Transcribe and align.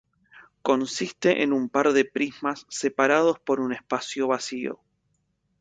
Consiste 0.63 1.43
en 1.43 1.53
un 1.53 1.69
par 1.69 1.93
de 1.93 2.05
prismas 2.05 2.65
separados 2.69 3.37
por 3.39 3.59
un 3.59 3.71
espacio 3.71 4.25
vacío. 4.27 4.79